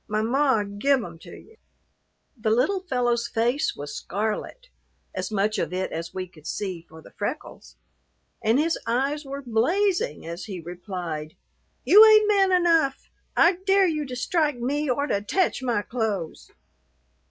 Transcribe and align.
My 0.07 0.23
ma 0.23 0.63
give 0.63 1.03
'em 1.03 1.19
to 1.19 1.29
you." 1.37 1.57
The 2.35 2.49
little 2.49 2.79
fellow's 2.79 3.27
face 3.27 3.75
was 3.75 3.93
scarlet 3.95 4.69
as 5.13 5.29
much 5.29 5.59
of 5.59 5.71
it 5.73 5.91
as 5.91 6.11
we 6.11 6.27
could 6.27 6.47
see 6.47 6.81
for 6.89 7.03
the 7.03 7.11
freckles 7.11 7.75
and 8.43 8.57
his 8.57 8.79
eyes 8.87 9.25
were 9.25 9.43
blazing 9.43 10.25
as 10.25 10.45
he 10.45 10.59
replied, 10.59 11.35
"You 11.85 12.03
ain't 12.03 12.27
man 12.27 12.51
enough. 12.51 13.11
I 13.37 13.57
dare 13.67 13.85
you 13.85 14.03
to 14.07 14.15
strike 14.15 14.57
me 14.57 14.89
or 14.89 15.05
to 15.05 15.21
tech 15.21 15.61
my 15.61 15.83
clothes." 15.83 16.49